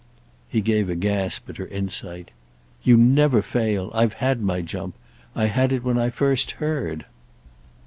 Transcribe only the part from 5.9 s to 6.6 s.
I first